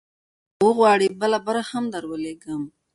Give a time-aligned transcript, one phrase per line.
[0.55, 2.61] که وغواړې، بله برخه هم درولیږم.